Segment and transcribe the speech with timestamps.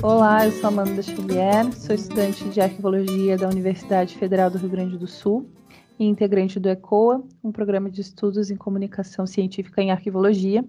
[0.00, 4.96] Olá, eu sou Amanda Xavier, sou estudante de Arquivologia da Universidade Federal do Rio Grande
[4.96, 5.50] do Sul
[5.98, 10.64] e integrante do ECOA, um programa de estudos em comunicação científica em arquivologia,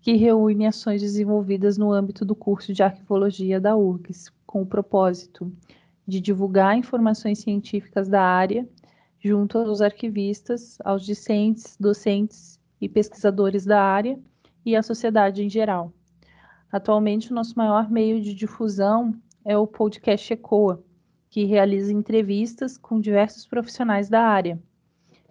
[0.00, 5.52] que reúne ações desenvolvidas no âmbito do curso de arquivologia da URGS, com o propósito
[6.08, 8.66] de divulgar informações científicas da área
[9.22, 14.18] junto aos arquivistas, aos discentes, docentes e pesquisadores da área
[14.64, 15.92] e à sociedade em geral.
[16.72, 20.82] Atualmente, o nosso maior meio de difusão é o podcast ECOA,
[21.28, 24.60] que realiza entrevistas com diversos profissionais da área.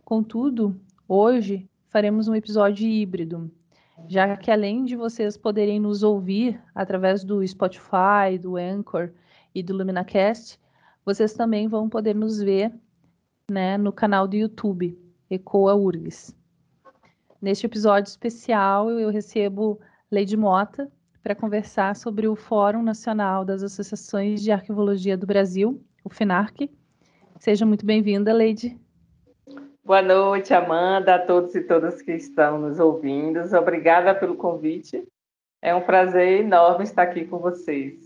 [0.03, 3.49] Contudo, hoje faremos um episódio híbrido,
[4.07, 9.11] já que além de vocês poderem nos ouvir através do Spotify, do Anchor
[9.55, 10.59] e do LuminaCast,
[11.05, 12.73] vocês também vão poder nos ver
[13.49, 14.99] né, no canal do YouTube,
[15.29, 16.35] Ecoa URGS.
[17.41, 19.79] Neste episódio especial, eu recebo
[20.11, 20.91] Leide Mota,
[21.23, 26.69] para conversar sobre o Fórum Nacional das Associações de Arquivologia do Brasil, o FINARC.
[27.39, 28.77] Seja muito bem-vinda, Leide.
[29.83, 33.39] Boa noite, Amanda, a todos e todas que estão nos ouvindo.
[33.57, 35.05] Obrigada pelo convite.
[35.61, 37.99] É um prazer enorme estar aqui com vocês.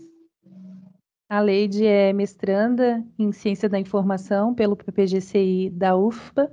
[1.28, 6.52] A Leide é mestranda em Ciência da Informação pelo PPGCI da UFBA,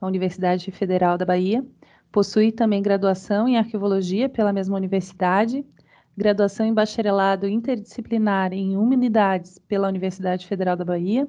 [0.00, 1.64] a Universidade Federal da Bahia.
[2.12, 5.64] Possui também graduação em Arquivologia pela mesma universidade
[6.16, 11.28] graduação em bacharelado interdisciplinar em Humanidades pela Universidade Federal da Bahia.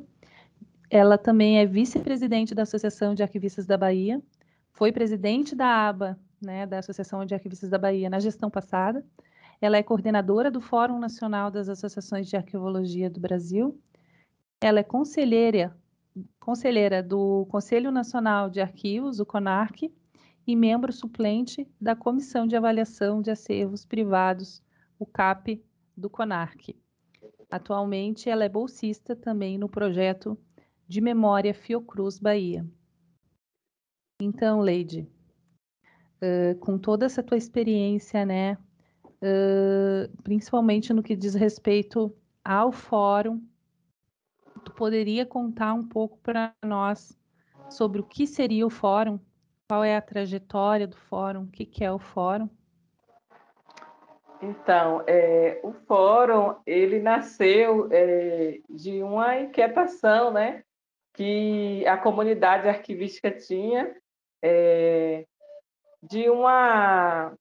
[0.90, 4.22] Ela também é vice-presidente da Associação de Arquivistas da Bahia,
[4.72, 9.06] foi presidente da ABA, né, da Associação de Arquivistas da Bahia, na gestão passada.
[9.60, 13.78] Ela é coordenadora do Fórum Nacional das Associações de Arquivologia do Brasil.
[14.62, 15.76] Ela é conselheira,
[16.40, 19.92] conselheira do Conselho Nacional de Arquivos, o CONARC,
[20.46, 24.62] e membro suplente da Comissão de Avaliação de Acervos Privados
[25.00, 25.64] o CAP
[25.96, 26.76] do CONARC.
[27.50, 30.38] Atualmente, ela é bolsista também no projeto
[30.88, 32.66] de memória Fiocruz Bahia.
[34.22, 35.08] Então, Leide,
[36.22, 38.58] uh, com toda essa tua experiência, né,
[39.06, 43.42] uh, principalmente no que diz respeito ao fórum,
[44.64, 47.18] tu poderia contar um pouco para nós
[47.70, 49.20] sobre o que seria o fórum,
[49.70, 52.50] qual é a trajetória do fórum, o que, que é o fórum?
[54.42, 60.64] Então, é, o fórum ele nasceu é, de uma inquietação, né,
[61.14, 63.96] que a comunidade arquivística tinha
[64.44, 65.26] é,
[66.04, 67.34] de uma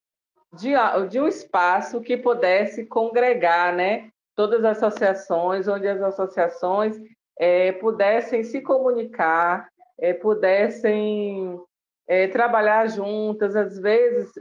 [0.55, 0.73] de,
[1.11, 6.97] de, um espaço que pudesse congregar, né, todas as associações, onde as associações
[7.39, 9.69] é, pudessem se comunicar,
[9.99, 11.61] é, pudessem
[12.09, 14.35] é, trabalhar juntas, às vezes,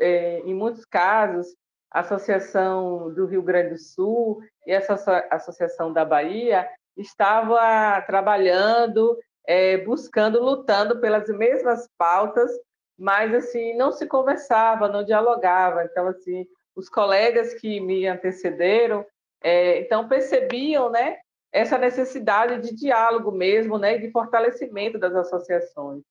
[0.45, 1.47] em muitos casos
[1.91, 4.93] Associação do Rio Grande do Sul e essa
[5.31, 12.51] Associação da Bahia estava trabalhando, é, buscando, lutando pelas mesmas pautas,
[12.97, 15.83] mas assim não se conversava, não dialogava.
[15.83, 16.45] Então assim,
[16.75, 19.05] os colegas que me antecederam,
[19.41, 21.17] é, então percebiam, né,
[21.51, 26.03] essa necessidade de diálogo mesmo, né, de fortalecimento das associações.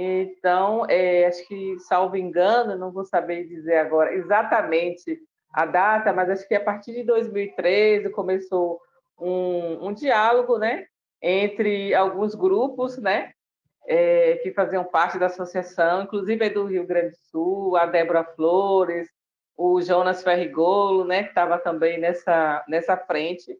[0.00, 5.18] Então, é, acho que, salvo engano, não vou saber dizer agora exatamente
[5.52, 8.80] a data, mas acho que a partir de 2013 começou
[9.18, 10.86] um, um diálogo, né,
[11.20, 13.32] entre alguns grupos, né,
[13.88, 18.22] é, que faziam parte da associação, inclusive é do Rio Grande do Sul, a Débora
[18.22, 19.08] Flores,
[19.56, 23.58] o Jonas Ferrigolo, né, que estava também nessa, nessa frente,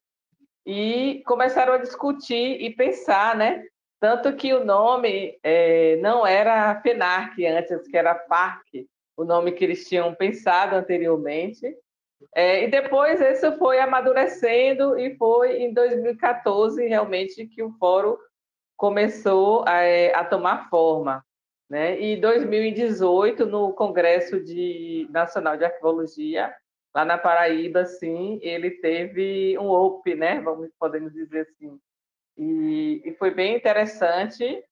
[0.64, 3.64] e começaram a discutir e pensar, né,
[4.00, 9.64] tanto que o nome é, não era FENARC antes, que era FARC, o nome que
[9.64, 11.76] eles tinham pensado anteriormente.
[12.34, 18.16] É, e depois isso foi amadurecendo e foi em 2014 realmente que o fórum
[18.76, 21.24] começou a, é, a tomar forma.
[21.68, 22.00] Né?
[22.00, 26.54] E em 2018, no Congresso de, Nacional de Arqueologia,
[26.94, 30.40] lá na Paraíba, sim, ele teve um OP, né?
[30.40, 31.78] Vamos podemos dizer assim,
[32.38, 34.64] e, e foi bem interessante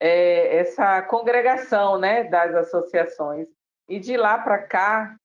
[0.00, 3.46] é, essa congregação né, das associações.
[3.88, 5.16] E de lá para cá,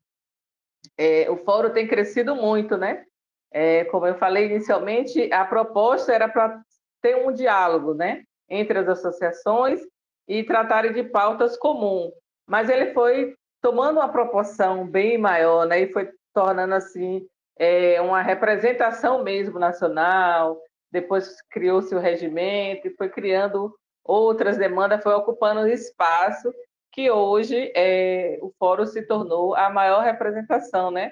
[0.98, 3.06] é, o fórum tem crescido muito, né?
[3.52, 6.62] É, como eu falei inicialmente, a proposta era para
[7.02, 9.80] ter um diálogo né, entre as associações
[10.28, 12.12] e tratarem de pautas comuns.
[12.46, 17.26] Mas ele foi tomando uma proporção bem maior né, e foi tornando assim
[17.58, 20.60] é, uma representação mesmo nacional,
[20.92, 26.54] depois criou-se o regimento e foi criando outras demandas, foi ocupando espaço
[26.92, 31.12] que hoje é, o fórum se tornou a maior representação, né?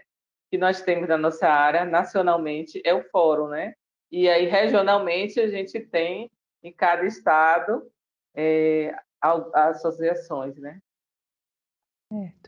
[0.53, 3.73] que nós temos na nossa área, nacionalmente, é o fórum, né?
[4.11, 6.29] E aí, regionalmente, a gente tem
[6.61, 7.91] em cada estado
[8.35, 10.79] é, associações, né?
[12.07, 12.42] Certo.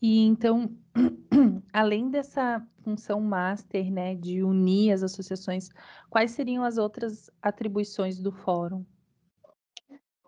[0.00, 0.70] E então,
[1.72, 5.68] além dessa função master, né, de unir as associações,
[6.08, 8.84] quais seriam as outras atribuições do fórum?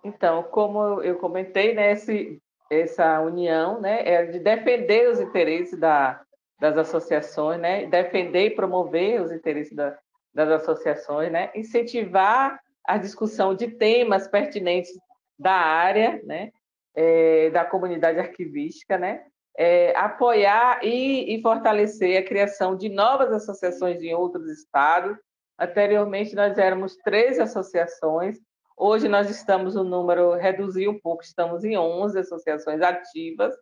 [0.02, 6.20] Então, como eu comentei, né, esse, essa união, né, é de defender os interesses da,
[6.58, 9.98] das associações, né, defender e promover os interesses da,
[10.32, 14.90] das associações, né, incentivar a discussão de temas pertinentes
[15.38, 16.50] da área, né,
[16.94, 19.24] é, da comunidade arquivística, né,
[19.58, 25.18] é, apoiar e, e, fortalecer a criação de novas associações em outros estados.
[25.58, 28.38] Anteriormente, nós éramos três associações,
[28.76, 33.52] hoje nós estamos, o número reduziu um pouco, estamos em 11 associações ativas.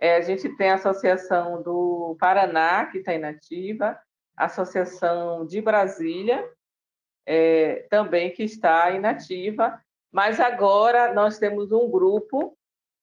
[0.00, 3.98] É, a gente tem a Associação do Paraná, que está inativa,
[4.36, 6.48] a Associação de Brasília,
[7.26, 9.80] é, também que está inativa,
[10.12, 12.56] mas agora nós temos um grupo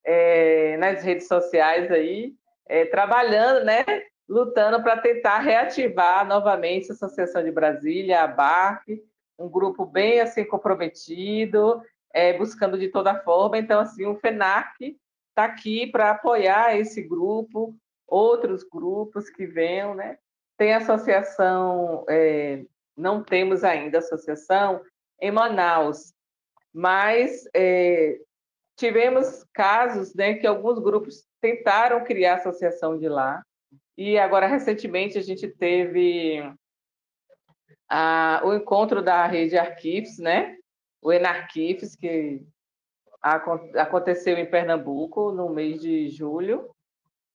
[0.06, 2.34] é, nas redes sociais aí,
[2.68, 3.84] é, trabalhando, né,
[4.28, 9.04] lutando para tentar reativar novamente a Associação de Brasília, a BARC,
[9.38, 11.82] um grupo bem assim comprometido,
[12.14, 13.58] é, buscando de toda forma.
[13.58, 14.98] Então, assim, o FENAC
[15.30, 17.76] está aqui para apoiar esse grupo,
[18.08, 20.18] outros grupos que venham, né?
[20.58, 22.64] Tem associação, é,
[22.96, 24.82] não temos ainda associação
[25.20, 26.14] em Manaus,
[26.74, 28.20] mas é,
[28.76, 33.44] tivemos casos né, que alguns grupos tentaram criar associação de lá,
[33.98, 36.42] e agora, recentemente, a gente teve
[37.88, 40.58] a, o encontro da rede Arquivos, né?
[41.02, 42.42] o Enarquifes, que
[43.22, 46.70] aconteceu em Pernambuco no mês de julho.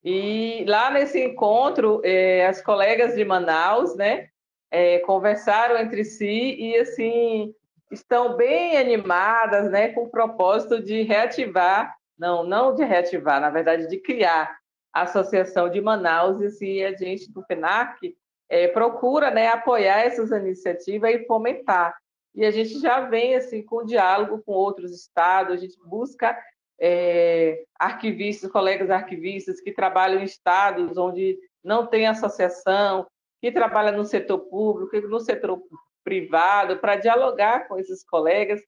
[0.02, 4.28] E lá nesse encontro, eh, as colegas de Manaus, né,
[4.70, 7.54] eh, conversaram entre si e assim
[7.90, 13.88] estão bem animadas, né, com o propósito de reativar, não, não de reativar, na verdade,
[13.88, 14.56] de criar
[14.92, 18.16] a Associação de Manaus, e assim, a gente do FENAC
[18.48, 21.96] é, procura né, apoiar essas iniciativas e fomentar.
[22.34, 26.38] E a gente já vem assim com diálogo com outros estados, a gente busca
[26.78, 33.06] é, arquivistas, colegas arquivistas que trabalham em estados onde não tem associação,
[33.40, 35.60] que trabalham no setor público, no setor
[36.06, 38.62] privado, para dialogar com esses colegas,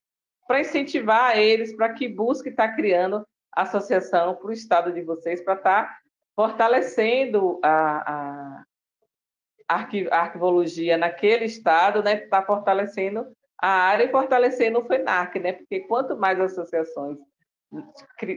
[0.49, 5.40] para incentivar eles para que busquem estar tá criando associação para o estado de vocês,
[5.40, 5.99] para estar tá
[6.35, 8.64] fortalecendo a,
[9.69, 13.26] a arquivologia naquele estado, né, está fortalecendo
[13.61, 17.19] a área e fortalecendo o FENAC, né, porque quanto mais associações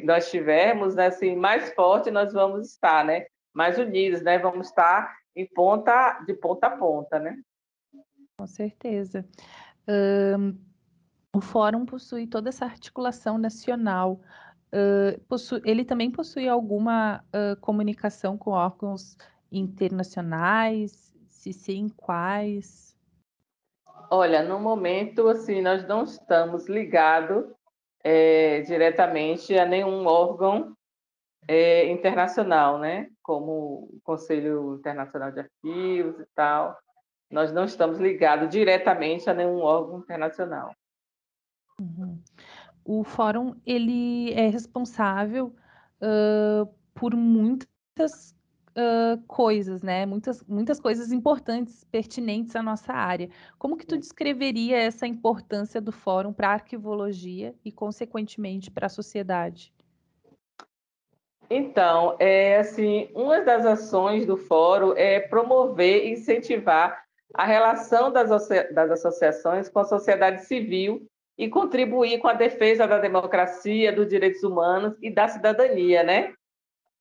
[0.03, 5.15] nós tivermos, né, assim, mais forte nós vamos estar, né, mais unidos, né, vamos estar
[5.35, 7.35] em ponta, de ponta a ponta, né.
[8.41, 9.23] Com certeza.
[9.87, 10.57] Um,
[11.31, 14.19] o fórum possui toda essa articulação nacional.
[14.73, 19.15] Uh, possui, ele também possui alguma uh, comunicação com órgãos
[19.51, 21.13] internacionais?
[21.27, 22.97] Se sim, quais?
[24.09, 27.45] Olha, no momento, assim, nós não estamos ligados
[28.03, 30.75] é, diretamente a nenhum órgão
[31.47, 33.07] é, internacional, né?
[33.21, 36.75] Como o Conselho Internacional de Arquivos e tal
[37.31, 40.75] nós não estamos ligados diretamente a nenhum órgão internacional.
[41.79, 42.19] Uhum.
[42.83, 45.55] O fórum ele é responsável
[46.01, 48.35] uh, por muitas
[48.71, 50.05] uh, coisas, né?
[50.05, 53.29] Muitas, muitas coisas importantes, pertinentes à nossa área.
[53.57, 58.89] Como que tu descreveria essa importância do fórum para a arquivologia e, consequentemente, para a
[58.89, 59.73] sociedade?
[61.49, 68.29] Então, é assim, uma das ações do fórum é promover e incentivar a relação das,
[68.49, 71.07] das associações com a sociedade civil
[71.37, 76.33] e contribuir com a defesa da democracia, dos direitos humanos e da cidadania, né?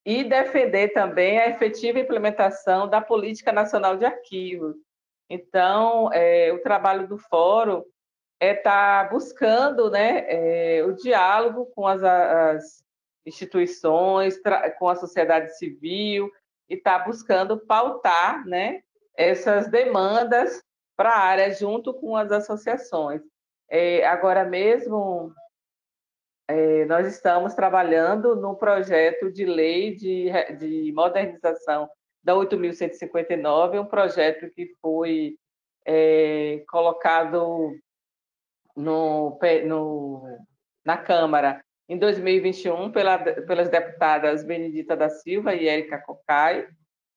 [0.04, 4.76] E defender também a efetiva implementação da Política Nacional de Arquivos.
[5.28, 7.84] Então, é, o trabalho do Fórum
[8.40, 12.82] é estar tá buscando né, é, o diálogo com as, as
[13.26, 14.40] instituições,
[14.78, 16.30] com a sociedade civil,
[16.68, 18.80] e estar tá buscando pautar né,
[19.20, 20.62] essas demandas
[20.96, 23.20] para a área junto com as associações.
[23.68, 25.30] É, agora mesmo,
[26.48, 31.86] é, nós estamos trabalhando no projeto de lei de, de modernização
[32.24, 35.36] da 8.159, um projeto que foi
[35.86, 37.78] é, colocado
[38.74, 40.38] no, no,
[40.82, 46.66] na Câmara em 2021 pela, pelas deputadas Benedita da Silva e Érica Cocai,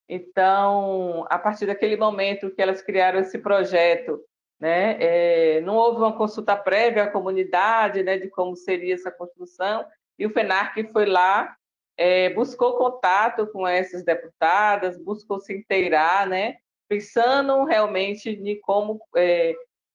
[0.07, 4.19] Então, a partir daquele momento que elas criaram esse projeto,
[4.59, 9.85] né, é, não houve uma consulta prévia à comunidade, né, de como seria essa construção,
[10.17, 11.55] e o FENARC foi lá,
[11.97, 16.57] é, buscou contato com essas deputadas, buscou se inteirar, né,
[16.87, 19.53] pensando realmente em como é,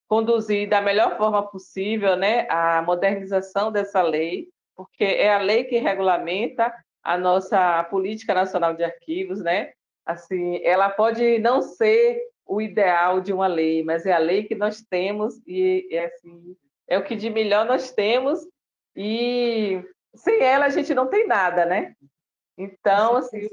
[0.08, 5.78] conduzir da melhor forma possível, né, a modernização dessa lei, porque é a lei que
[5.78, 6.72] regulamenta
[7.02, 9.72] a nossa política nacional de arquivos, né?
[10.08, 14.54] Assim, ela pode não ser o ideal de uma lei, mas é a lei que
[14.54, 16.56] nós temos e é assim,
[16.88, 18.40] é o que de melhor nós temos
[18.96, 19.84] e
[20.14, 21.94] sem ela a gente não tem nada, né?
[22.56, 23.46] Então, assim,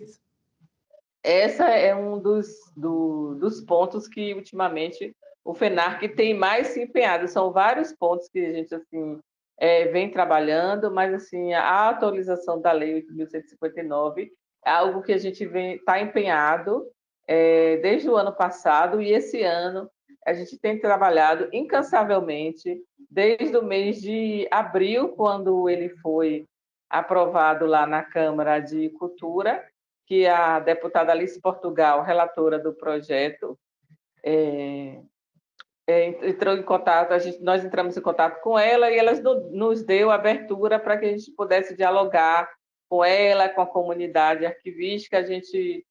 [1.22, 7.28] essa é um dos, do, dos pontos que ultimamente o FENARC tem mais se empenhado.
[7.28, 9.20] São vários pontos que a gente assim
[9.58, 14.32] é, vem trabalhando, mas assim a atualização da Lei 8.159
[14.66, 16.86] é algo que a gente está empenhado
[17.28, 19.90] é, desde o ano passado e esse ano
[20.26, 26.48] a gente tem trabalhado incansavelmente desde o mês de abril, quando ele foi
[26.90, 29.64] aprovado lá na Câmara de Cultura,
[30.08, 33.58] que a deputada Alice Portugal, relatora do projeto,
[34.24, 35.00] é,
[35.88, 39.14] é, entrou em contato, gente, nós entramos em contato com ela e ela
[39.52, 42.50] nos deu abertura para que a gente pudesse dialogar
[42.96, 45.18] com ela, com a comunidade arquivística.
[45.18, 45.86] A gente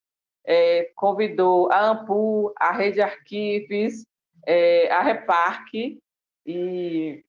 [0.46, 4.06] é, convidou a AMPU, a Rede Arquives,
[4.46, 5.99] é, a Reparque,
[6.46, 7.23] e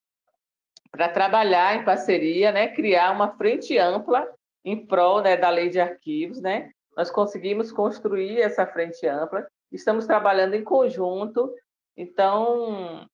[0.89, 4.25] para trabalhar em parceria, né, criar uma frente ampla
[4.63, 6.41] em prol né, da lei de arquivos.
[6.41, 6.71] Né?
[6.95, 11.53] Nós conseguimos construir essa frente ampla, estamos trabalhando em conjunto,
[11.97, 13.05] então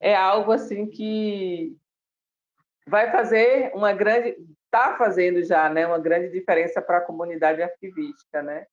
[0.00, 1.76] é algo assim que
[2.88, 4.36] vai fazer uma grande
[4.68, 8.42] está fazendo já né, uma grande diferença para a comunidade arquivística.
[8.42, 8.66] Né?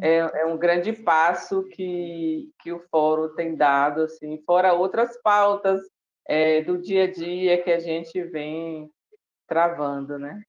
[0.00, 5.82] É, é, um grande passo que, que o fórum tem dado, assim, fora outras pautas
[6.26, 8.90] é, do dia a dia que a gente vem
[9.46, 10.40] travando, né?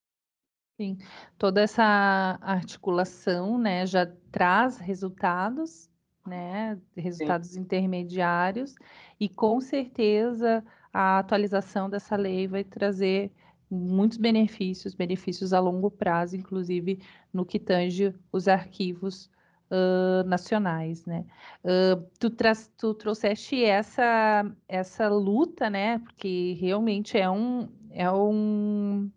[0.79, 0.97] Sim,
[1.37, 5.89] toda essa articulação, né, já traz resultados,
[6.25, 7.59] né, resultados Sim.
[7.59, 8.73] intermediários,
[9.19, 13.31] e com certeza a atualização dessa lei vai trazer
[13.73, 16.99] muitos benefícios, benefícios a longo prazo, inclusive
[17.33, 19.29] no que tange os arquivos
[19.71, 21.25] uh, nacionais, né?
[21.63, 22.29] Uh, tu,
[22.77, 25.99] tu trouxeste essa, essa luta, né?
[25.99, 29.11] Porque realmente é um, é um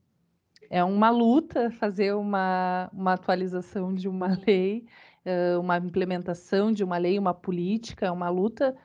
[0.68, 4.84] é uma luta fazer uma, uma atualização de uma lei,
[5.24, 8.76] uh, uma implementação de uma lei, uma política, uma luta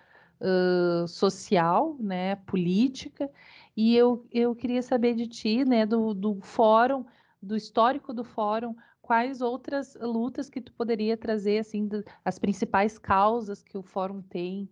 [0.41, 3.29] uh, social, né, política,
[3.77, 7.05] e eu, eu queria saber de ti, né, do, do fórum,
[7.41, 12.97] do histórico do fórum, quais outras lutas que tu poderia trazer, assim, do, as principais
[12.97, 14.69] causas que o fórum tem?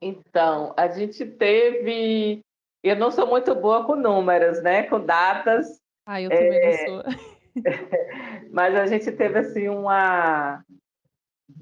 [0.00, 2.40] Então, a gente teve.
[2.82, 4.82] Eu não sou muito boa com números, né?
[4.82, 5.80] Com datas.
[6.04, 6.90] Ah, eu também é...
[6.90, 7.12] não sou.
[8.52, 10.62] Mas a gente teve assim uma.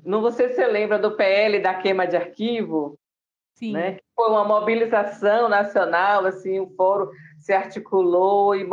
[0.05, 2.99] Não sei se você lembra do PL da queima de arquivo,
[3.63, 3.73] Sim.
[3.73, 3.99] Né?
[4.17, 8.67] Foi uma mobilização nacional, assim, o fórum se articulou e,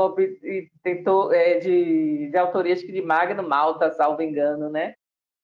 [0.43, 4.95] e tentou é, de, de autoria de Magno Malta, salvo engano, né?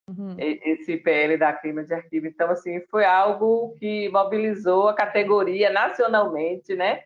[0.09, 0.35] Uhum.
[0.39, 2.27] Esse PL da crime de arquivo.
[2.27, 7.03] Então, assim, foi algo que mobilizou a categoria nacionalmente, né?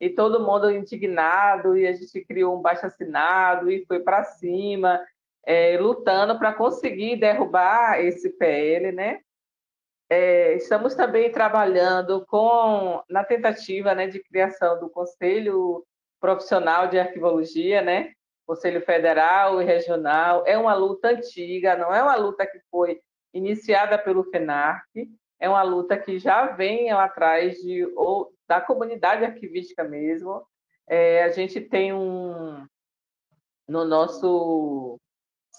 [0.00, 4.98] E todo mundo indignado, e a gente criou um baixo assinado e foi para cima,
[5.44, 9.20] é, lutando para conseguir derrubar esse PL, né?
[10.10, 15.84] É, estamos também trabalhando com na tentativa né, de criação do Conselho
[16.20, 18.12] Profissional de Arquivologia, né?
[18.46, 20.44] Conselho Federal e Regional.
[20.46, 23.00] É uma luta antiga, não é uma luta que foi
[23.32, 24.84] iniciada pelo FENARC,
[25.40, 30.46] é uma luta que já vem lá atrás de, ou, da comunidade arquivística mesmo.
[30.86, 32.66] É, a gente tem um
[33.66, 35.00] no nosso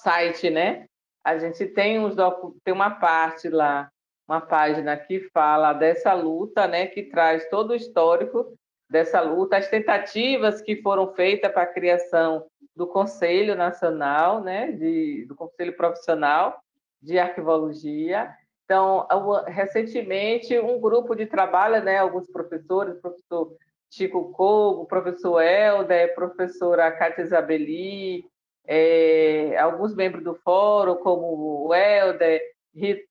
[0.04, 0.86] site, né?
[1.24, 2.16] A gente tem uns
[2.64, 3.90] tem uma parte lá
[4.28, 8.54] uma página que fala dessa luta, né, que traz todo o histórico
[8.90, 12.46] dessa luta, as tentativas que foram feitas para a criação
[12.76, 16.60] do Conselho Nacional, né, de, do Conselho Profissional
[17.02, 18.34] de Arquivologia.
[18.64, 19.06] Então,
[19.48, 23.56] recentemente, um grupo de trabalho, né, alguns professores, professor
[23.92, 28.26] Chico Cogo, professor Helder, professora Cátia Isabeli,
[28.65, 32.41] é, alguns membros do fórum, como o Helder,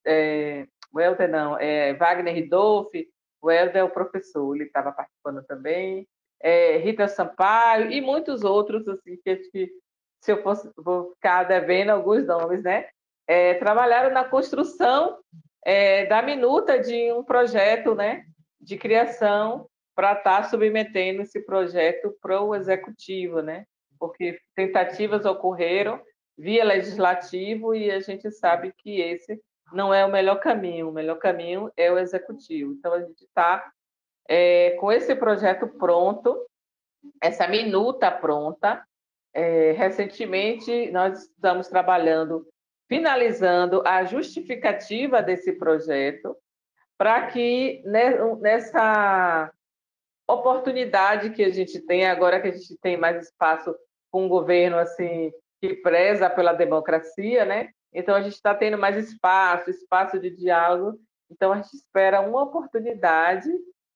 [0.06, 3.08] é, o Helder não, é Wagner Ridolfi,
[3.40, 6.06] o Helder é o professor, ele estava participando também,
[6.40, 9.70] é, Rita Sampaio e muitos outros, assim, que, que
[10.20, 12.86] se eu fosse, vou ficar devendo alguns nomes, né?
[13.26, 15.18] é, trabalharam na construção
[15.64, 18.24] é, da minuta de um projeto né,
[18.60, 23.66] de criação para estar tá submetendo esse projeto para o executivo, né?
[24.02, 26.02] Porque tentativas ocorreram
[26.36, 29.40] via legislativo e a gente sabe que esse
[29.72, 32.72] não é o melhor caminho, o melhor caminho é o executivo.
[32.72, 33.72] Então, a gente está
[34.28, 36.44] é, com esse projeto pronto,
[37.22, 38.84] essa minuta pronta.
[39.32, 42.44] É, recentemente, nós estamos trabalhando,
[42.88, 46.36] finalizando a justificativa desse projeto,
[46.98, 47.84] para que
[48.40, 49.48] nessa
[50.28, 53.74] oportunidade que a gente tem, agora que a gente tem mais espaço
[54.12, 57.70] com um governo assim que preza pela democracia, né?
[57.92, 61.00] Então a gente está tendo mais espaço, espaço de diálogo.
[61.30, 63.48] Então a gente espera uma oportunidade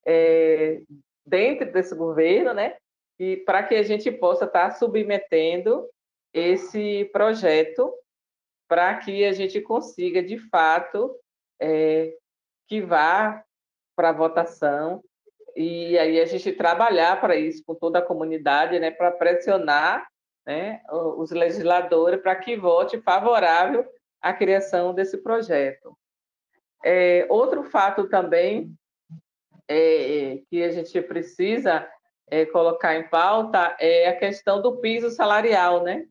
[0.06, 0.80] é,
[1.24, 2.76] dentro desse governo, né?
[3.18, 5.88] E para que a gente possa estar tá submetendo
[6.32, 7.92] esse projeto
[8.68, 11.18] para que a gente consiga de fato
[11.60, 12.16] é,
[12.68, 13.44] que vá
[13.96, 15.02] para votação
[15.56, 20.06] e aí a gente trabalhar para isso com toda a comunidade, né, para pressionar
[20.46, 23.84] né, os legisladores para que vote favorável
[24.20, 25.96] à criação desse projeto.
[26.84, 28.70] É, outro fato também
[29.66, 31.88] é, que a gente precisa
[32.28, 36.06] é, colocar em pauta é a questão do piso salarial, né?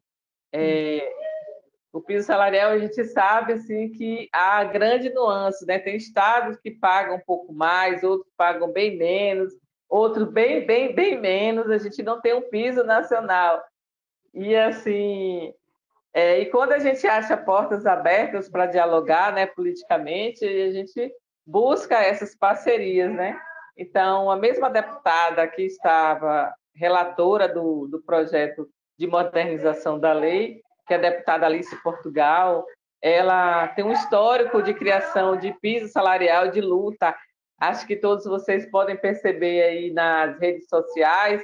[1.96, 5.80] O piso salarial a gente sabe assim que há grande nuance, né?
[5.80, 9.54] Tem estados que pagam um pouco mais, outros pagam bem menos,
[9.88, 11.72] outros bem, bem, bem menos.
[11.72, 13.64] A gente não tem um piso nacional.
[14.34, 15.54] E assim,
[16.14, 21.14] é, e quando a gente acha portas abertas para dialogar, né, politicamente, a gente
[21.48, 23.40] busca essas parcerias, né?
[23.78, 28.68] Então, a mesma deputada que estava relatora do, do projeto
[29.00, 32.66] de modernização da lei, que é a deputada Alice Portugal,
[33.02, 37.16] ela tem um histórico de criação de piso salarial de luta.
[37.60, 41.44] Acho que todos vocês podem perceber aí nas redes sociais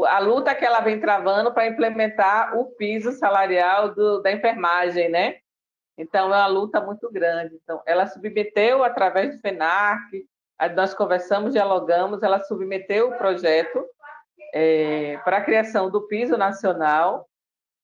[0.00, 5.36] a luta que ela vem travando para implementar o piso salarial do, da enfermagem, né?
[5.98, 7.58] Então, é uma luta muito grande.
[7.62, 10.26] Então, ela submeteu, através do FENARC,
[10.74, 13.84] nós conversamos, dialogamos, ela submeteu o projeto
[14.54, 17.28] é, para a criação do piso nacional,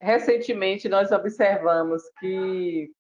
[0.01, 2.91] recentemente nós observamos que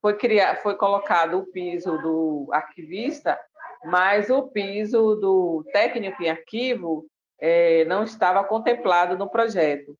[0.00, 3.38] foi, criar, foi colocado o piso do arquivista,
[3.84, 7.06] mas o piso do técnico em arquivo
[7.40, 9.96] é, não estava contemplado no projeto.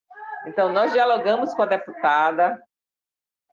[0.47, 2.61] Então, nós dialogamos com a deputada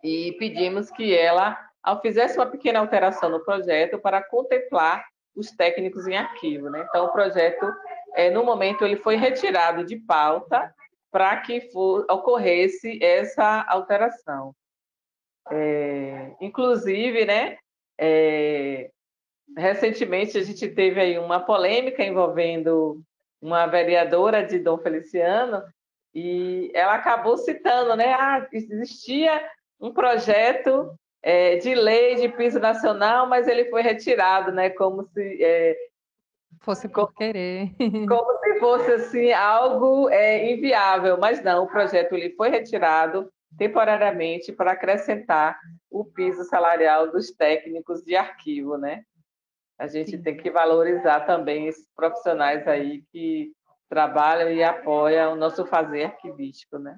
[0.03, 1.59] e pedimos que ela
[2.01, 5.05] fizesse uma pequena alteração no projeto para contemplar
[5.35, 6.69] os técnicos em arquivo.
[6.69, 6.85] Né?
[6.87, 7.71] Então, o projeto,
[8.15, 10.73] é, no momento, ele foi retirado de pauta
[11.15, 14.53] para que for, ocorresse essa alteração.
[15.49, 17.57] É, inclusive, né,
[17.97, 18.91] é,
[19.55, 23.01] recentemente a gente teve aí uma polêmica envolvendo
[23.41, 25.63] uma vereadora de Dom Feliciano
[26.13, 29.41] e ela acabou citando, né, ah, existia
[29.79, 35.41] um projeto é, de lei de piso nacional, mas ele foi retirado, né, como se
[35.41, 35.77] é,
[36.61, 37.71] Fosse por querer.
[38.07, 44.51] Como se fosse assim algo é, inviável, mas não, o projeto ele foi retirado temporariamente
[44.51, 45.57] para acrescentar
[45.89, 49.03] o piso salarial dos técnicos de arquivo, né?
[49.77, 50.21] A gente Sim.
[50.21, 53.51] tem que valorizar também esses profissionais aí que
[53.89, 56.97] trabalham e apoiam o nosso fazer arquivístico, né?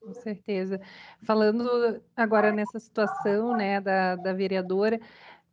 [0.00, 0.80] Com certeza.
[1.22, 5.00] Falando agora nessa situação, né, da, da vereadora,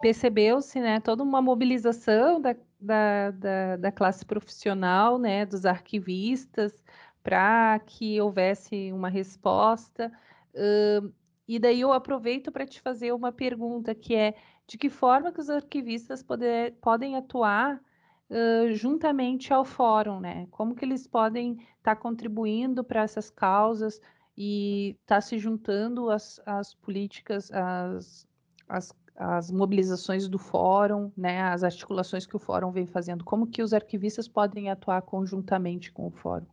[0.02, 6.84] percebeu-se, né, toda uma mobilização da, da, da, da classe profissional, né, dos arquivistas,
[7.24, 10.12] para que houvesse uma resposta.
[10.54, 11.14] Uh,
[11.48, 14.36] e daí eu aproveito para te fazer uma pergunta, que é
[14.68, 17.82] de que forma que os arquivistas poder, podem atuar
[18.30, 20.48] uh, juntamente ao fórum, né?
[20.50, 24.02] Como que eles podem estar tá contribuindo para essas causas
[24.38, 28.28] e estar tá se juntando às, às políticas, às,
[28.68, 28.92] às
[29.24, 33.72] as mobilizações do fórum, né, as articulações que o fórum vem fazendo, como que os
[33.72, 36.48] arquivistas podem atuar conjuntamente com o fórum?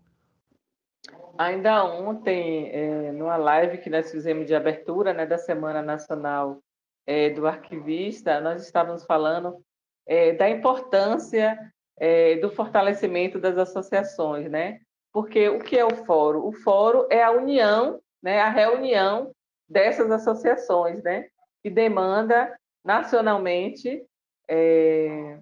[1.38, 6.58] Ainda ontem, é, numa live que nós fizemos de abertura né, da Semana Nacional
[7.06, 9.64] é, do Arquivista, nós estávamos falando
[10.06, 11.58] é, da importância
[11.96, 14.78] é, do fortalecimento das associações, né?
[15.10, 16.46] Porque o que é o fórum?
[16.46, 19.32] O fórum é a união, né, a reunião
[19.66, 21.28] dessas associações, né?
[21.68, 24.02] Que demanda nacionalmente
[24.48, 25.38] é,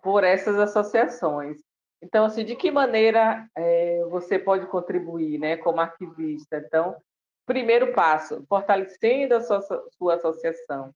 [0.00, 1.58] por essas associações.
[2.00, 6.58] Então, assim, de que maneira é, você pode contribuir, né, como arquivista?
[6.58, 6.94] Então,
[7.44, 9.60] primeiro passo, fortalecendo a sua,
[9.98, 10.92] sua associação.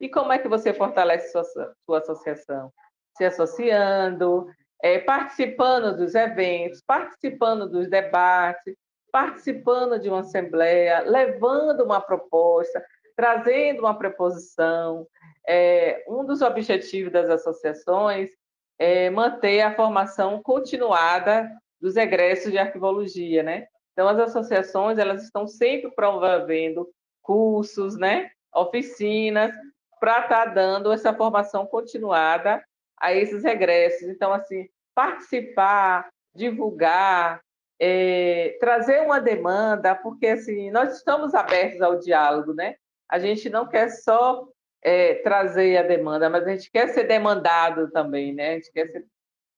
[0.00, 1.44] E como é que você fortalece sua,
[1.84, 2.72] sua associação?
[3.18, 4.46] Se associando,
[4.82, 8.74] é, participando dos eventos, participando dos debates,
[9.12, 12.82] participando de uma assembleia, levando uma proposta,
[13.16, 15.06] trazendo uma preposição.
[15.46, 18.30] É, um dos objetivos das associações
[18.78, 21.50] é manter a formação continuada
[21.80, 23.66] dos egressos de arquivologia, né?
[23.92, 26.88] Então, as associações, elas estão sempre promovendo
[27.22, 28.30] cursos, né?
[28.52, 29.52] Oficinas,
[30.00, 32.62] para estar tá dando essa formação continuada
[33.00, 34.08] a esses regressos.
[34.08, 37.40] Então, assim, participar, divulgar,
[37.80, 42.76] é, trazer uma demanda, porque assim nós estamos abertos ao diálogo, né?
[43.14, 44.44] A gente não quer só
[44.82, 48.50] é, trazer a demanda, mas a gente quer ser demandado também, né?
[48.50, 49.06] A gente quer ser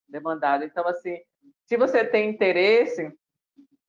[0.06, 0.62] demandado.
[0.62, 1.22] Então, assim,
[1.64, 3.10] se você tem interesse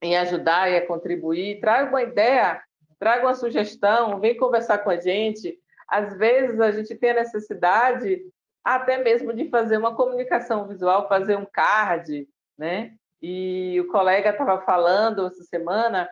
[0.01, 2.63] em ajudar e contribuir, traga uma ideia,
[2.97, 5.59] traga uma sugestão, vem conversar com a gente.
[5.89, 8.21] Às vezes a gente tem a necessidade
[8.63, 12.25] até mesmo de fazer uma comunicação visual, fazer um card,
[12.57, 12.93] né?
[13.21, 16.09] E o colega estava falando essa semana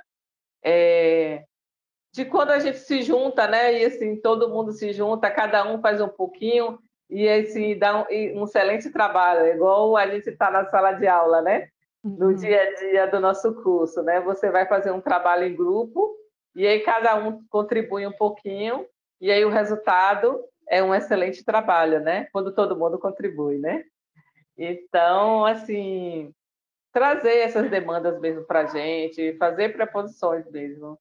[0.61, 1.45] é,
[2.15, 3.81] de quando a gente se junta, né?
[3.81, 8.39] E assim, todo mundo se junta, cada um faz um pouquinho e assim dá um,
[8.39, 11.67] um excelente trabalho, igual a gente está na sala de aula, né?
[12.01, 12.35] No uhum.
[12.35, 14.21] dia a dia do nosso curso, né?
[14.21, 16.15] Você vai fazer um trabalho em grupo
[16.55, 18.87] e aí cada um contribui um pouquinho
[19.19, 22.29] e aí o resultado é um excelente trabalho, né?
[22.31, 23.83] Quando todo mundo contribui, né?
[24.57, 26.33] Então, assim,
[26.93, 30.97] trazer essas demandas mesmo para a gente, fazer preposições mesmo.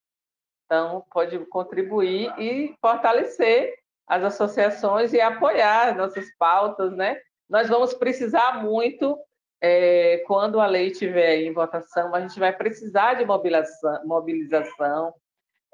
[0.64, 3.74] Então, pode contribuir e fortalecer
[4.07, 7.18] as associações e apoiar nossas pautas, né?
[7.48, 9.18] Nós vamos precisar muito,
[9.61, 15.14] é, quando a lei estiver em votação, a gente vai precisar de mobilização, mobilização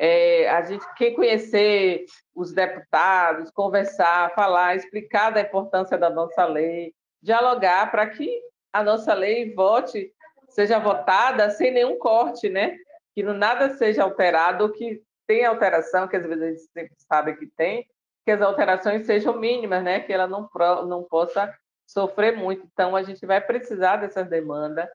[0.02, 6.94] é, a gente quem conhecer os deputados, conversar, falar, explicar da importância da nossa lei,
[7.22, 8.40] dialogar para que
[8.72, 10.10] a nossa lei vote,
[10.48, 12.78] seja votada sem nenhum corte, né?
[13.20, 17.46] Que nada seja alterado, que tem alteração, que às vezes a gente sempre sabe que
[17.48, 17.86] tem,
[18.24, 20.00] que as alterações sejam mínimas, né?
[20.00, 20.48] Que ela não,
[20.86, 21.54] não possa
[21.86, 22.66] sofrer muito.
[22.72, 24.88] Então, a gente vai precisar dessas demandas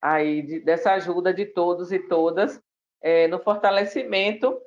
[0.00, 2.58] aí, de, dessa ajuda de todos e todas,
[3.02, 4.58] é, no fortalecimento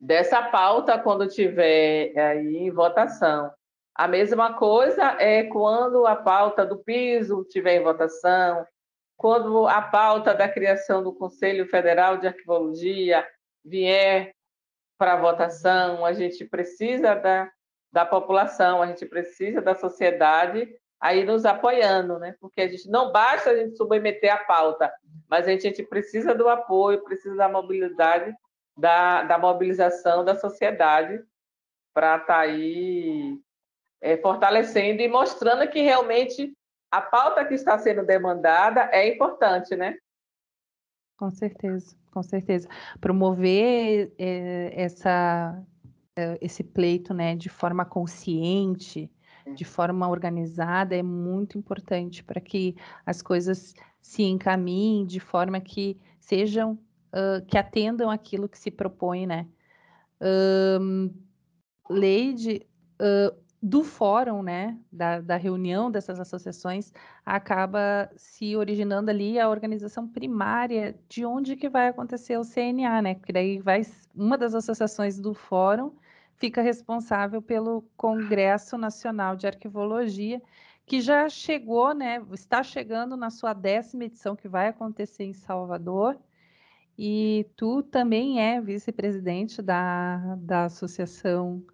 [0.00, 3.52] dessa pauta quando tiver aí em votação.
[3.96, 8.64] A mesma coisa é quando a pauta do piso tiver em votação,
[9.16, 13.26] quando a pauta da criação do Conselho Federal de Arquivologia
[13.64, 14.34] vier
[14.98, 17.50] para votação, a gente precisa da,
[17.92, 20.68] da população, a gente precisa da sociedade
[21.00, 22.34] aí nos apoiando, né?
[22.40, 24.92] Porque a gente não basta a gente submeter a pauta,
[25.28, 28.34] mas a gente, a gente precisa do apoio, precisa da mobilidade,
[28.76, 31.22] da, da mobilização da sociedade
[31.92, 33.38] para estar tá aí
[34.00, 36.52] é, fortalecendo e mostrando que realmente
[36.96, 39.96] a pauta que está sendo demandada é importante, né?
[41.16, 42.68] Com certeza, com certeza.
[43.00, 45.60] Promover é, essa,
[46.16, 49.10] é, esse pleito né, de forma consciente,
[49.54, 56.00] de forma organizada é muito importante para que as coisas se encaminhem de forma que
[56.20, 56.78] sejam
[57.12, 59.46] uh, que atendam aquilo que se propõe, né?
[60.20, 61.12] Um,
[61.90, 62.66] Leide,
[63.00, 66.92] uh, do fórum, né, da, da, reunião dessas associações,
[67.24, 73.14] acaba se originando ali a organização primária de onde que vai acontecer o CNA, né?
[73.14, 73.80] Porque daí vai
[74.14, 75.94] uma das associações do fórum
[76.36, 80.42] fica responsável pelo Congresso Nacional de Arquivologia,
[80.84, 86.18] que já chegou, né, está chegando na sua décima edição, que vai acontecer em Salvador.
[86.98, 91.64] E tu também é vice-presidente da, da Associação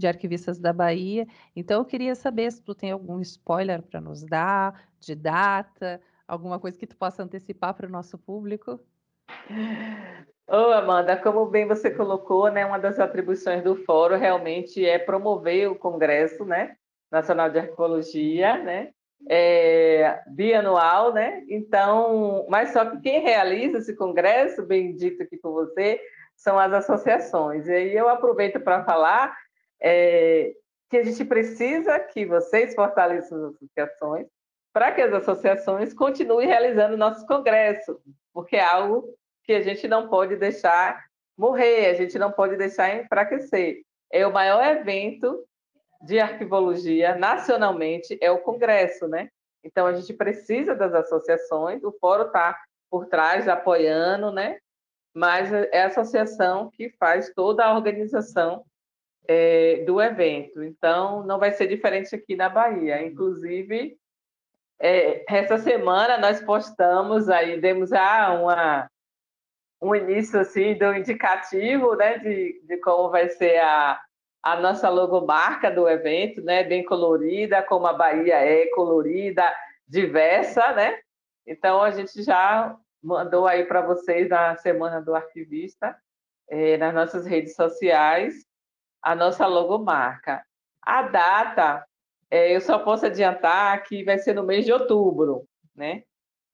[0.00, 1.26] de Arquivistas da Bahia.
[1.54, 6.58] Então, eu queria saber se tu tem algum spoiler para nos dar, de data, alguma
[6.58, 8.80] coisa que tu possa antecipar para o nosso público.
[10.48, 15.70] Ô, Amanda, como bem você colocou, né, uma das atribuições do fórum realmente é promover
[15.70, 16.74] o Congresso, né,
[17.10, 18.90] Nacional de Arqueologia, né,
[19.28, 21.44] é, bianual, né?
[21.48, 26.00] Então, mas só que quem realiza esse congresso, bem dito aqui com você,
[26.34, 27.68] são as associações.
[27.68, 29.36] E aí eu aproveito para falar
[29.82, 30.52] é,
[30.88, 34.26] que a gente precisa que vocês fortaleçam as associações
[34.72, 37.96] para que as associações continuem realizando nossos congressos,
[38.32, 39.12] porque é algo
[39.44, 41.04] que a gente não pode deixar
[41.36, 43.82] morrer, a gente não pode deixar enfraquecer.
[44.12, 45.44] É o maior evento
[46.02, 49.28] de arquivologia nacionalmente, é o Congresso, né?
[49.64, 52.58] Então, a gente precisa das associações, o fórum está
[52.90, 54.58] por trás, apoiando, né?
[55.14, 58.64] mas é a associação que faz toda a organização
[59.32, 60.60] é, do evento.
[60.60, 63.00] Então, não vai ser diferente aqui na Bahia.
[63.06, 63.96] Inclusive,
[64.80, 68.90] é, essa semana nós postamos aí, demos ah, uma,
[69.80, 74.00] um início assim do indicativo, né, de, de como vai ser a,
[74.42, 79.44] a nossa logomarca do evento, né, bem colorida, como a Bahia é colorida,
[79.86, 80.98] diversa, né?
[81.46, 85.96] Então a gente já mandou aí para vocês na semana do arquivista,
[86.48, 88.49] é, nas nossas redes sociais,
[89.02, 90.44] a nossa logomarca.
[90.82, 91.86] A data,
[92.30, 96.02] é, eu só posso adiantar que vai ser no mês de outubro, né?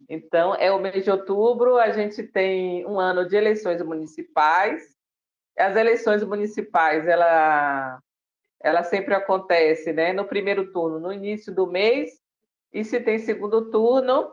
[0.08, 4.82] Então, é o mês de outubro, a gente tem um ano de eleições municipais.
[5.58, 7.98] As eleições municipais, ela,
[8.62, 12.10] ela sempre acontece né, no primeiro turno, no início do mês,
[12.72, 14.30] e se tem segundo turno,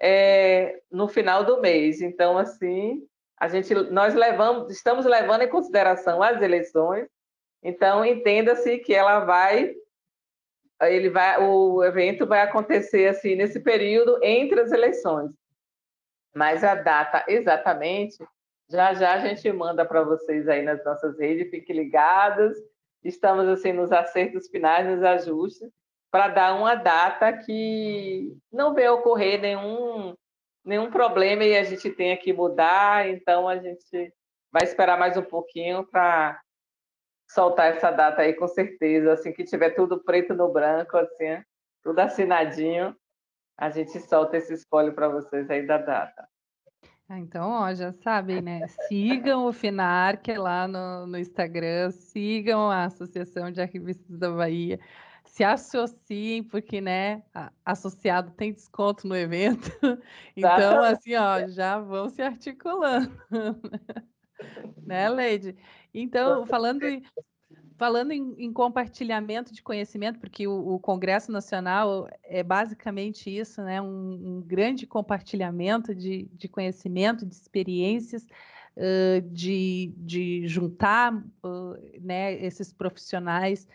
[0.00, 2.02] é, no final do mês.
[2.02, 3.02] Então, assim,
[3.38, 7.08] a gente, nós levamos, estamos levando em consideração as eleições,
[7.62, 9.74] então, entenda-se que ela vai,
[10.82, 15.32] ele vai, o evento vai acontecer assim nesse período entre as eleições.
[16.34, 18.16] Mas a data exatamente,
[18.68, 22.56] já já a gente manda para vocês aí nas nossas redes, fiquem ligados.
[23.02, 25.70] Estamos assim nos acertos finais, nos ajustes,
[26.10, 30.14] para dar uma data que não venha ocorrer nenhum
[30.64, 34.12] nenhum problema e a gente tenha que mudar, então a gente
[34.52, 36.38] vai esperar mais um pouquinho para
[37.28, 41.42] soltar essa data aí com certeza, assim que tiver tudo preto no branco, assim,
[41.82, 42.96] tudo assinadinho,
[43.56, 46.28] a gente solta esse spoiler para vocês aí da data.
[47.10, 48.66] Ah, então, ó, já sabem, né?
[48.86, 54.78] Sigam o FINARC lá no, no Instagram, sigam a Associação de Arquivistas da Bahia,
[55.24, 57.22] se associem, porque, né,
[57.64, 59.70] associado tem desconto no evento.
[60.36, 63.10] Então, assim, ó, já vão se articulando.
[64.86, 65.56] né, Leide?
[65.92, 67.02] Então, falando em,
[67.76, 73.80] falando em, em, compartilhamento de conhecimento, porque o, o, Congresso Nacional é basicamente isso, né?
[73.80, 78.26] Um, um grande compartilhamento de, de, conhecimento, de experiências,
[78.76, 83.66] uh, de, de, juntar uh, né, esses profissionais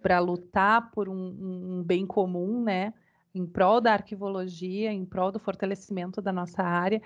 [0.00, 2.92] para lutar por um, um, bem comum, né?
[3.34, 7.00] Em prol da arquivologia, em prol do fortalecimento da nossa área.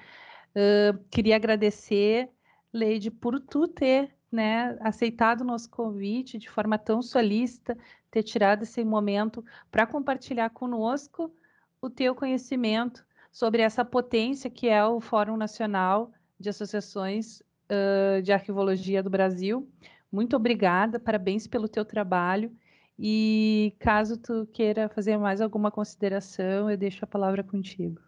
[0.51, 2.29] Uh, queria agradecer
[2.73, 7.77] Leide, por tu ter né, aceitado o nosso convite de forma tão solícita,
[8.11, 11.35] ter tirado esse momento para compartilhar conosco
[11.81, 18.33] o teu conhecimento sobre essa potência que é o Fórum Nacional de Associações uh, de
[18.33, 19.69] Arquivologia do Brasil.
[20.13, 22.55] Muito obrigada, parabéns pelo teu trabalho.
[22.99, 28.06] E caso tu queira fazer mais alguma consideração, eu deixo a palavra contigo.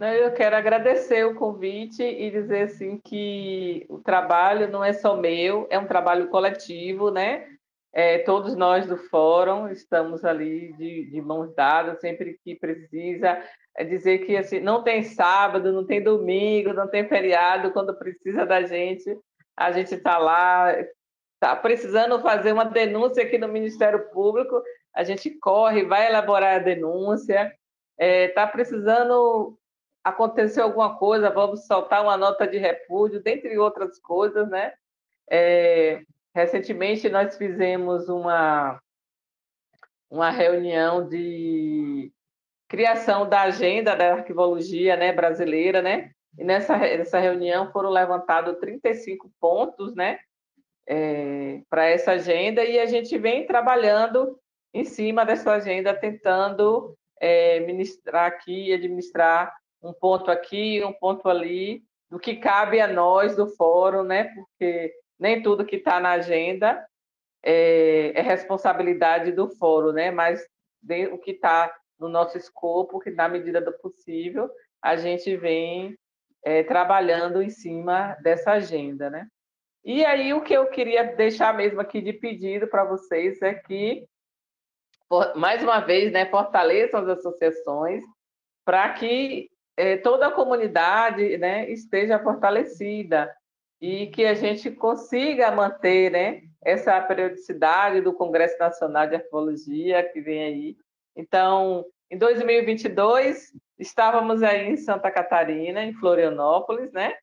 [0.00, 5.66] Eu quero agradecer o convite e dizer assim que o trabalho não é só meu,
[5.70, 7.46] é um trabalho coletivo, né?
[7.92, 13.42] É, todos nós do fórum estamos ali de, de mãos dadas sempre que precisa.
[13.76, 18.46] É dizer que assim, não tem sábado, não tem domingo, não tem feriado, quando precisa
[18.46, 19.18] da gente,
[19.56, 20.76] a gente está lá,
[21.34, 24.62] está precisando fazer uma denúncia aqui no Ministério Público,
[24.94, 27.52] a gente corre, vai elaborar a denúncia,
[27.98, 29.58] está é, tá precisando
[30.08, 34.72] aconteceu alguma coisa, vamos soltar uma nota de repúdio, dentre outras coisas, né?
[35.30, 36.02] É,
[36.34, 38.80] recentemente nós fizemos uma,
[40.10, 42.12] uma reunião de
[42.68, 46.10] criação da agenda da arquivologia né, brasileira, né?
[46.38, 50.18] E nessa, nessa reunião foram levantados 35 pontos, né?
[50.86, 54.38] É, para essa agenda e a gente vem trabalhando
[54.72, 61.82] em cima dessa agenda, tentando é, ministrar aqui, administrar um ponto aqui, um ponto ali,
[62.10, 64.24] do que cabe a nós do fórum, né?
[64.34, 66.86] Porque nem tudo que está na agenda
[67.42, 70.10] é, é, responsabilidade do fórum, né?
[70.10, 70.44] Mas
[71.12, 74.48] o que está no nosso escopo, que na medida do possível
[74.80, 75.98] a gente vem
[76.44, 79.26] é, trabalhando em cima dessa agenda, né?
[79.84, 84.06] E aí o que eu queria deixar mesmo aqui de pedido para vocês é que
[85.36, 88.04] mais uma vez, né, fortaleçam as associações
[88.64, 93.32] para que é, toda a comunidade né, esteja fortalecida
[93.80, 100.20] e que a gente consiga manter né, essa periodicidade do Congresso Nacional de Arqueologia que
[100.20, 100.76] vem aí.
[101.14, 107.14] Então, em 2022, estávamos aí em Santa Catarina, em Florianópolis, né?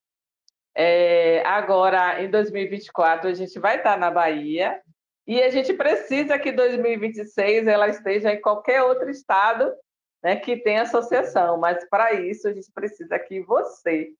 [0.74, 4.80] É, agora, em 2024, a gente vai estar na Bahia
[5.28, 9.74] e a gente precisa que 2026 ela esteja em qualquer outro estado
[10.25, 14.11] né, que tem associação, mas para isso a gente precisa que você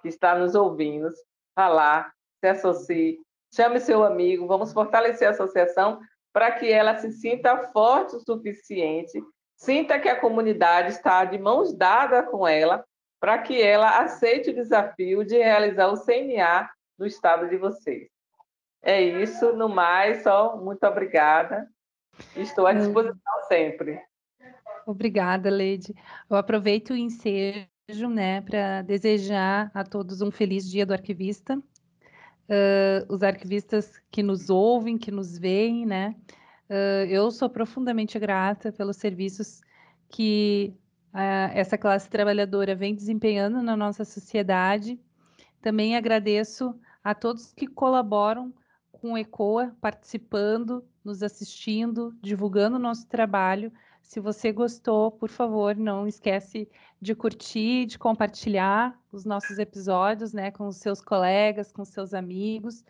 [0.00, 1.06] que está nos ouvindo,
[1.54, 3.18] vá lá, se associe,
[3.54, 6.00] chame seu amigo, vamos fortalecer a associação
[6.32, 9.22] para que ela se sinta forte o suficiente,
[9.54, 12.82] sinta que a comunidade está de mãos dadas com ela,
[13.20, 18.08] para que ela aceite o desafio de realizar o CNA no estado de vocês.
[18.80, 21.68] É isso, no mais, só muito obrigada.
[22.34, 24.02] Estou à disposição sempre.
[24.90, 25.94] Obrigada, Leide.
[26.28, 31.56] Eu aproveito o ensejo né, para desejar a todos um feliz dia do arquivista.
[31.56, 36.16] Uh, os arquivistas que nos ouvem, que nos veem, né?
[36.68, 39.60] Uh, eu sou profundamente grata pelos serviços
[40.08, 40.74] que
[41.14, 44.98] uh, essa classe trabalhadora vem desempenhando na nossa sociedade.
[45.62, 46.74] Também agradeço
[47.04, 48.52] a todos que colaboram
[48.90, 53.72] com o ECOA, participando, nos assistindo, divulgando o nosso trabalho.
[54.10, 56.68] Se você gostou, por favor, não esquece
[57.00, 62.12] de curtir, de compartilhar os nossos episódios, né, com os seus colegas, com os seus
[62.12, 62.84] amigos.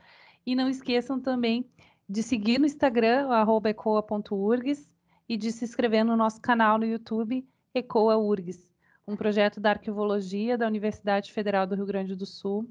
[0.46, 1.68] E não esqueçam também
[2.09, 3.28] de seguir no Instagram,
[3.66, 4.88] ecoa.urgs,
[5.28, 8.66] e de se inscrever no nosso canal no YouTube, Ecoa URGS,
[9.06, 12.66] um projeto da arquivologia da Universidade Federal do Rio Grande do Sul,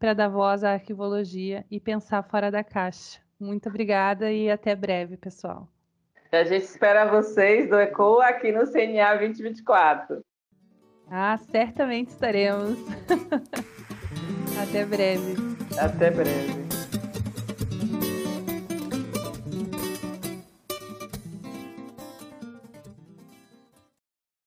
[0.00, 3.20] para dar voz à arquivologia e pensar fora da caixa.
[3.38, 5.68] Muito obrigada e até breve, pessoal.
[6.34, 10.20] A gente espera vocês do ECOA aqui no CNA 2024.
[11.10, 12.78] Ah, certamente estaremos.
[14.60, 15.36] até breve.
[15.78, 16.63] Até breve.